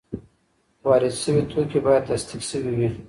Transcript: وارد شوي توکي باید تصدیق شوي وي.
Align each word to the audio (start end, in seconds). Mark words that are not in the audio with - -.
وارد 0.87 1.13
شوي 1.21 1.41
توکي 1.51 1.79
باید 1.85 2.03
تصدیق 2.11 2.41
شوي 2.49 2.71
وي. 2.77 2.87